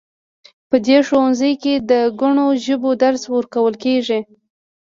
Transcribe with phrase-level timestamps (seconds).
[0.69, 4.19] په دې ښوونځي کې د ګڼو ژبو درس ورکول کیږي